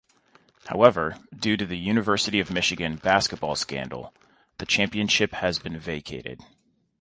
[0.65, 4.11] However, due to the University of Michigan basketball scandal
[4.57, 6.41] the championship has been vacated.